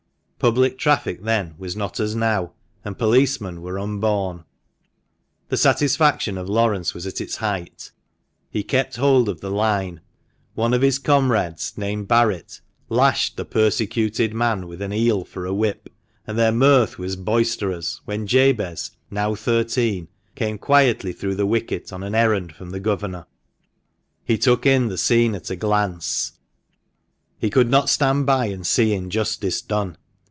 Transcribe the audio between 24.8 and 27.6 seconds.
the scene at a glance. He